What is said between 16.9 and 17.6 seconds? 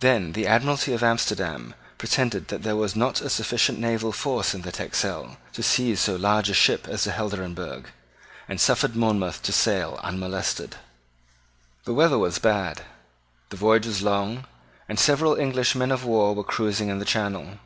the channel.